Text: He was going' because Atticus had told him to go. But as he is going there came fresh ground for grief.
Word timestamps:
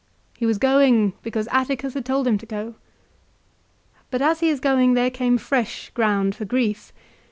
He 0.35 0.47
was 0.47 0.57
going' 0.57 1.13
because 1.21 1.47
Atticus 1.51 1.93
had 1.93 2.05
told 2.07 2.25
him 2.27 2.39
to 2.39 2.45
go. 2.47 2.73
But 4.09 4.23
as 4.23 4.39
he 4.39 4.49
is 4.49 4.59
going 4.59 4.95
there 4.95 5.11
came 5.11 5.37
fresh 5.37 5.91
ground 5.91 6.33
for 6.33 6.43
grief. 6.43 6.91